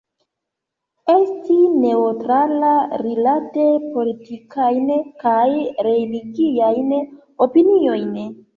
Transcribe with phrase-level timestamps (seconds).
[1.15, 2.71] Esti neŭtrala
[3.03, 3.67] rilate
[3.99, 4.91] politikajn
[5.27, 5.45] kaj
[5.91, 6.93] religiajn
[7.49, 8.15] opiniojn.